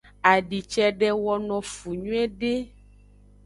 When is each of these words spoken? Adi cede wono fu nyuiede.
Adi 0.31 0.59
cede 0.71 1.07
wono 1.23 1.57
fu 1.73 1.89
nyuiede. 2.01 2.53